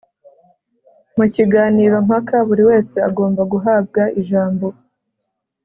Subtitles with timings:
[1.17, 4.67] Mu kiganiro mpaka, buri wese agomba guhabwa ijambo